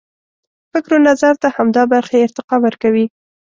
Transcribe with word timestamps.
فکر 0.73 0.89
و 0.95 0.99
نظر 1.09 1.33
ته 1.41 1.47
همدا 1.57 1.83
برخې 1.93 2.17
ارتقا 2.25 2.55
ورکوي. 2.61 3.05